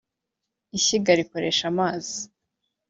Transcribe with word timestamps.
Ishyiga 0.77 1.11
rikoresha 1.19 1.63
amazi 1.71 2.17